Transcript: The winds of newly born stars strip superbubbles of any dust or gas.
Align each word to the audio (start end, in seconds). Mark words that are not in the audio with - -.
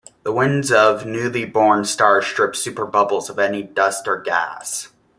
The 0.23 0.31
winds 0.31 0.71
of 0.71 1.05
newly 1.05 1.45
born 1.45 1.85
stars 1.85 2.25
strip 2.25 2.55
superbubbles 2.55 3.29
of 3.29 3.37
any 3.37 3.61
dust 3.61 4.07
or 4.07 4.19
gas. 4.19 4.87